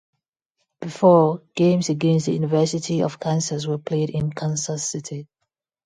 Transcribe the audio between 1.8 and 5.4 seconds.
against the University of Kansas were played in Kansas City.